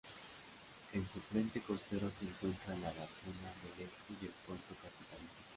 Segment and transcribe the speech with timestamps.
[0.93, 5.29] En su frente costero se encuentra la Dársena del Este del puerto capitalino.